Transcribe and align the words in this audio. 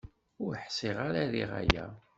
Ur 0.43 0.53
ḥṣiɣ 0.63 0.97
ara 1.07 1.23
riɣ 1.31 1.51
aya. 1.61 1.85